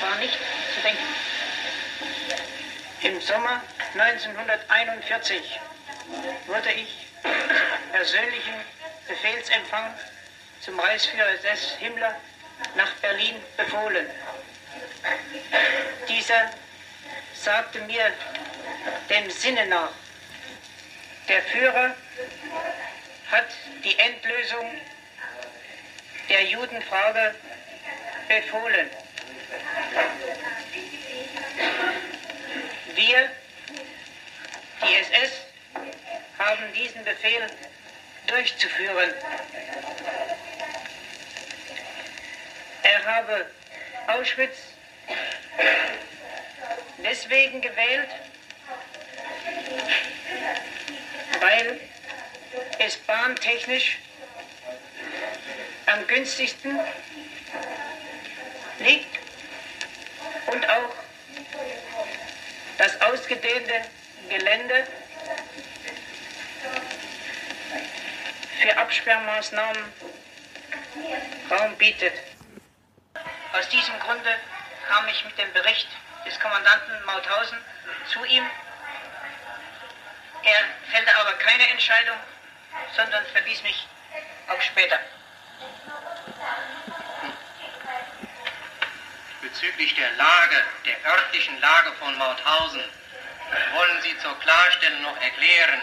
[0.00, 0.38] war nicht
[0.74, 1.06] zu denken.
[3.02, 3.62] Im Sommer
[3.94, 5.60] 1941
[6.46, 7.06] wurde ich
[7.92, 8.54] persönlichen
[9.06, 9.94] Befehlsempfang
[10.66, 12.16] zum Reichsführer SS Himmler
[12.74, 14.10] nach Berlin befohlen.
[16.08, 16.50] Dieser
[17.34, 18.12] sagte mir
[19.08, 19.92] dem Sinne nach,
[21.28, 21.94] der Führer
[23.30, 23.46] hat
[23.84, 24.80] die Endlösung
[26.28, 27.36] der Judenfrage
[28.26, 28.90] befohlen.
[32.96, 33.30] Wir,
[34.82, 35.32] die SS,
[36.38, 37.46] haben diesen Befehl
[38.26, 39.14] durchzuführen.
[42.86, 43.46] Er habe
[44.06, 44.58] Auschwitz
[46.98, 48.08] deswegen gewählt,
[51.40, 51.80] weil
[52.78, 53.98] es bahntechnisch
[55.86, 56.78] am günstigsten
[58.78, 59.18] liegt
[60.46, 60.94] und auch
[62.78, 63.82] das ausgedehnte
[64.28, 64.86] Gelände
[68.60, 69.82] für Absperrmaßnahmen
[71.50, 72.12] Raum bietet.
[73.58, 74.38] Aus diesem Grunde
[74.86, 75.88] kam ich mit dem Bericht
[76.26, 77.58] des Kommandanten Mauthausen
[78.12, 78.44] zu ihm.
[80.42, 82.18] Er fällte aber keine Entscheidung,
[82.94, 83.86] sondern verwies mich
[84.48, 84.98] auf später.
[89.40, 92.84] Bezüglich der Lage, der örtlichen Lage von Mauthausen,
[93.72, 95.80] wollen Sie zur Klarstellung noch erklären,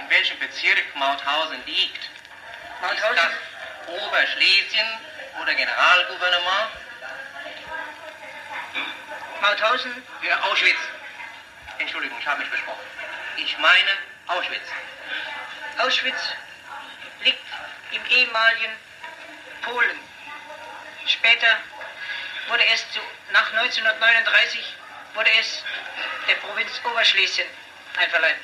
[0.00, 2.10] in welchem Bezirk Mauthausen liegt?
[2.80, 3.16] Mauthausen?
[3.16, 3.28] Ist
[3.86, 6.70] das Oberschlesien oder Generalgouvernement?
[9.40, 10.02] Mauthausen?
[10.22, 10.78] Ja, Auschwitz.
[11.78, 12.80] Entschuldigung, ich habe mich versprochen.
[13.36, 13.90] Ich meine
[14.28, 14.68] Auschwitz.
[15.78, 16.32] Auschwitz
[17.24, 17.42] liegt
[17.90, 18.72] im ehemaligen
[19.62, 19.98] Polen.
[21.06, 21.58] Später
[22.48, 23.00] wurde es zu,
[23.32, 24.76] nach 1939
[25.14, 25.64] wurde es
[26.28, 27.46] der Provinz Oberschlesien
[27.98, 28.40] einverleibt.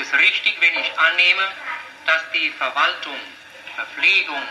[0.00, 1.48] Es richtig, wenn ich annehme,
[2.06, 3.18] dass die Verwaltung,
[3.74, 4.42] Verpflegung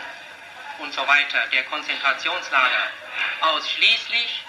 [0.78, 2.90] und so weiter der Konzentrationslager
[3.40, 4.44] ausschließlich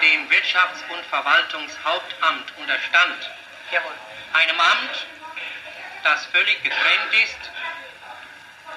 [0.00, 3.30] dem Wirtschafts- und Verwaltungshauptamt unterstand?
[3.70, 3.94] Jawohl.
[4.32, 5.06] Einem Amt,
[6.02, 7.50] das völlig getrennt ist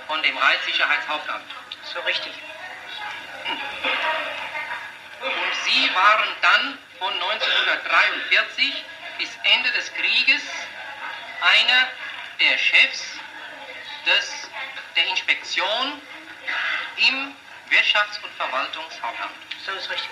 [0.08, 1.52] von dem Reichssicherheitshauptamt.
[1.94, 2.34] So richtig.
[5.22, 8.84] Und Sie waren dann von 1943
[9.18, 10.42] bis Ende des Krieges
[11.42, 11.88] einer
[12.40, 13.18] der Chefs
[14.06, 14.50] des,
[14.96, 16.02] der Inspektion
[16.98, 17.34] im
[17.70, 19.34] Wirtschafts- und Verwaltungshauptamt.
[19.66, 20.10] So ist richtig.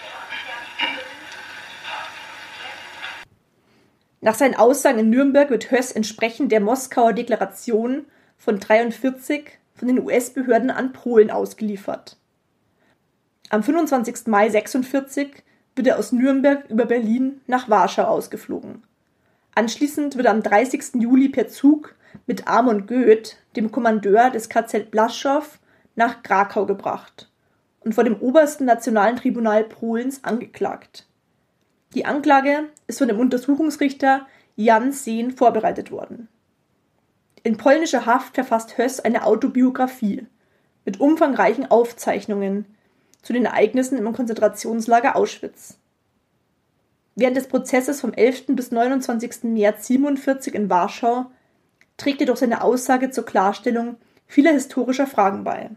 [4.22, 8.08] Nach seinen Aussagen in Nürnberg wird Höss entsprechend der Moskauer Deklaration
[8.38, 12.18] von 43 von den US-Behörden an Polen ausgeliefert.
[13.50, 14.28] Am 25.
[14.28, 15.44] Mai 46
[15.76, 18.84] wird er aus Nürnberg über Berlin nach Warschau ausgeflogen.
[19.56, 20.96] Anschließend wird am 30.
[20.96, 21.96] Juli per Zug
[22.28, 25.60] mit Amon Goeth, dem Kommandeur des KZ Blaschow,
[25.96, 27.32] nach Krakau gebracht
[27.80, 31.08] und vor dem obersten nationalen Tribunal Polens angeklagt.
[31.94, 36.28] Die Anklage ist von dem Untersuchungsrichter Jan Sehn vorbereitet worden.
[37.44, 40.26] In polnischer Haft verfasst Höss eine Autobiografie
[40.84, 42.66] mit umfangreichen Aufzeichnungen
[43.22, 45.78] zu den Ereignissen im Konzentrationslager Auschwitz.
[47.16, 48.48] Während des Prozesses vom 11.
[48.48, 49.44] bis 29.
[49.44, 51.32] März 47 in Warschau
[51.96, 53.96] trägt er durch seine Aussage zur Klarstellung
[54.28, 55.70] vieler historischer Fragen bei.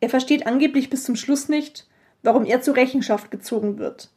[0.00, 1.86] Er versteht angeblich bis zum Schluss nicht,
[2.22, 4.10] warum er zur Rechenschaft gezogen wird,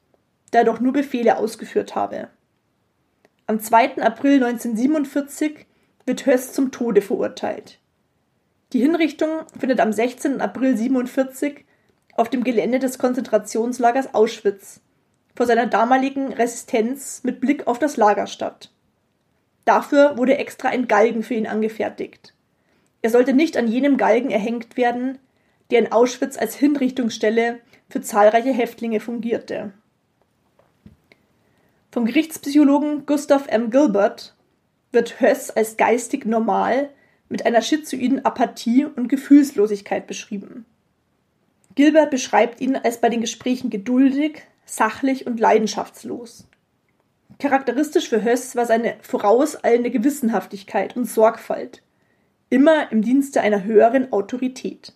[0.52, 2.30] da er doch nur Befehle ausgeführt habe.
[3.46, 4.02] Am 2.
[4.02, 5.68] April 1947
[6.06, 7.80] wird Höss zum Tode verurteilt.
[8.74, 10.42] Die Hinrichtung findet am 16.
[10.42, 11.64] April 1947
[12.16, 14.82] auf dem Gelände des Konzentrationslagers Auschwitz
[15.38, 18.72] vor seiner damaligen Resistenz mit Blick auf das Lager statt.
[19.66, 22.34] Dafür wurde extra ein Galgen für ihn angefertigt.
[23.04, 25.20] Er sollte nicht an jenem Galgen erhängt werden,
[25.70, 29.74] der in Auschwitz als Hinrichtungsstelle für zahlreiche Häftlinge fungierte.
[31.92, 33.70] Vom Gerichtspsychologen Gustav M.
[33.70, 34.36] Gilbert
[34.92, 36.90] wird Höss als geistig normal
[37.30, 40.66] mit einer schizoiden Apathie und Gefühlslosigkeit beschrieben.
[41.76, 46.48] Gilbert beschreibt ihn als bei den Gesprächen geduldig, sachlich und leidenschaftslos.
[47.40, 51.82] Charakteristisch für Höss war seine vorauseilende Gewissenhaftigkeit und Sorgfalt,
[52.50, 54.94] immer im Dienste einer höheren Autorität.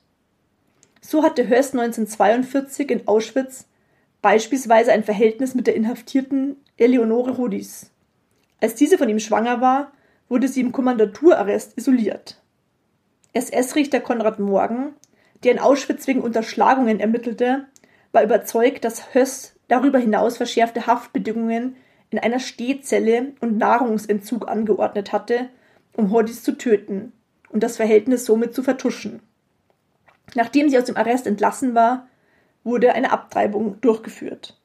[1.01, 3.67] So hatte Höss 1942 in Auschwitz
[4.21, 7.91] beispielsweise ein Verhältnis mit der inhaftierten Eleonore Rudis.
[8.59, 9.91] Als diese von ihm schwanger war,
[10.29, 12.41] wurde sie im Kommandaturarrest isoliert.
[13.33, 14.93] SS-Richter Konrad Morgen,
[15.43, 17.65] der in Auschwitz wegen Unterschlagungen ermittelte,
[18.11, 21.77] war überzeugt, dass Höss darüber hinaus verschärfte Haftbedingungen
[22.09, 25.47] in einer Stehzelle und Nahrungsentzug angeordnet hatte,
[25.95, 27.13] um Hordis zu töten
[27.47, 29.21] und das Verhältnis somit zu vertuschen.
[30.35, 32.09] Nachdem sie aus dem Arrest entlassen war,
[32.65, 34.59] wurde eine Abtreibung durchgeführt.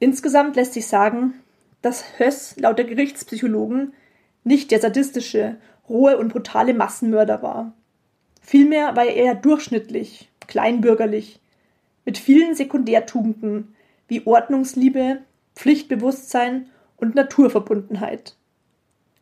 [0.00, 1.34] Insgesamt lässt sich sagen,
[1.80, 3.92] dass Höss laut der Gerichtspsychologen
[4.42, 5.56] nicht der sadistische,
[5.88, 7.74] rohe und brutale Massenmörder war.
[8.40, 11.40] Vielmehr war er eher durchschnittlich, kleinbürgerlich,
[12.08, 15.18] mit vielen Sekundärtugenden wie Ordnungsliebe,
[15.54, 18.34] Pflichtbewusstsein und Naturverbundenheit.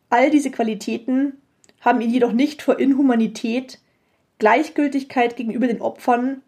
[0.09, 1.33] All diese Qualitäten
[1.81, 3.81] haben ihn jedoch nicht vor Inhumanität,
[4.39, 6.41] Gleichgültigkeit gegenüber den Opfern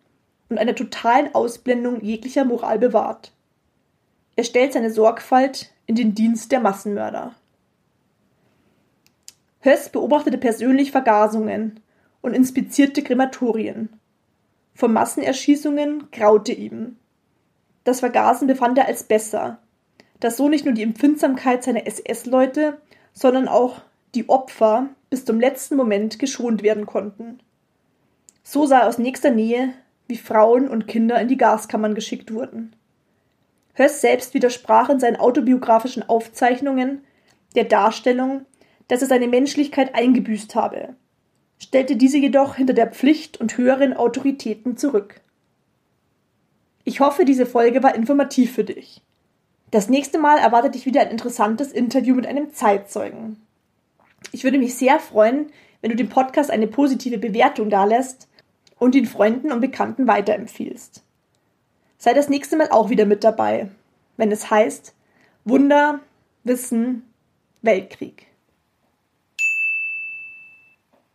[0.48, 3.34] und einer totalen Ausblendung jeglicher Moral bewahrt.
[4.38, 7.36] Er stellt seine Sorgfalt in den Dienst der Massenmörder.
[9.60, 11.82] Höss beobachtete persönlich Vergasungen
[12.22, 13.90] und inspizierte Krematorien.
[14.80, 16.96] Vor Massenerschießungen graute ihm.
[17.84, 19.60] Das Vergasen befand er als besser,
[20.22, 22.80] dass so nicht nur die Empfindsamkeit seiner SS-Leute,
[23.12, 23.82] sondern auch
[24.16, 27.40] die Opfer bis zum letzten Moment geschont werden konnten.
[28.42, 29.74] So sah er aus nächster Nähe,
[30.08, 32.74] wie Frauen und Kinder in die Gaskammern geschickt wurden.
[33.74, 37.04] Höss selbst widersprach in seinen autobiografischen Aufzeichnungen
[37.54, 38.46] der Darstellung,
[38.88, 40.96] dass er seine Menschlichkeit eingebüßt habe,
[41.62, 45.22] stellte diese jedoch hinter der Pflicht und höheren Autoritäten zurück.
[46.84, 49.02] Ich hoffe, diese Folge war informativ für dich.
[49.72, 53.38] Das nächste Mal erwartet dich wieder ein interessantes Interview mit einem Zeitzeugen.
[54.32, 55.52] Ich würde mich sehr freuen,
[55.82, 58.28] wenn du dem Podcast eine positive Bewertung dalässt
[58.80, 61.04] und ihn Freunden und Bekannten weiterempfiehlst.
[61.98, 63.70] Sei das nächste Mal auch wieder mit dabei,
[64.18, 64.96] wenn es heißt
[65.46, 66.00] Wunder,
[66.44, 67.04] Wissen,
[67.62, 68.29] Weltkrieg.